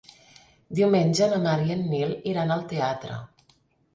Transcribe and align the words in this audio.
Diumenge 0.79 1.27
na 1.33 1.41
Mar 1.43 1.53
i 1.65 1.69
en 1.75 1.85
Nil 1.91 2.15
iran 2.31 2.53
al 2.57 2.63
teatre. 2.73 3.19